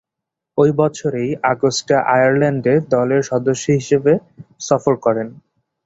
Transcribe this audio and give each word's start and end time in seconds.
ঐ 0.57 0.67
বছরেরই 0.79 1.31
আগস্টে 1.51 1.95
আয়ারল্যান্ডে 2.13 2.73
এ 2.75 2.85
দলের 2.93 3.21
সদস্য 3.31 3.65
হিসেবে 3.79 4.13
সফর 4.59 4.93
করেন। 5.05 5.27